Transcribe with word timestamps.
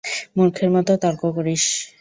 মূর্খের 0.35 0.69
মত 0.73 0.87
তর্ক 1.03 1.21
করিস। 1.35 1.63